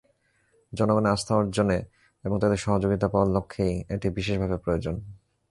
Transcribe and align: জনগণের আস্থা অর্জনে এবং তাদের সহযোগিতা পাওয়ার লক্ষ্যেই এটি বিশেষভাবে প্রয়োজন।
জনগণের 0.73 1.11
আস্থা 1.11 1.33
অর্জনে 1.35 1.79
এবং 2.23 2.35
তাদের 2.39 2.57
সহযোগিতা 2.57 3.07
পাওয়ার 3.07 3.29
লক্ষ্যেই 3.29 3.75
এটি 3.89 4.07
বিশেষভাবে 4.09 4.57
প্রয়োজন। 4.57 4.95